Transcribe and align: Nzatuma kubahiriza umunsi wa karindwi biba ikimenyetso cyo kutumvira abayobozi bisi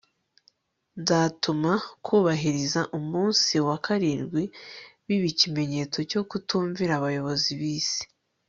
Nzatuma 1.01 1.71
kubahiriza 2.05 2.81
umunsi 2.99 3.53
wa 3.67 3.77
karindwi 3.85 4.43
biba 5.05 5.27
ikimenyetso 5.33 5.99
cyo 6.11 6.21
kutumvira 6.29 6.91
abayobozi 6.95 7.49
bisi 7.59 8.03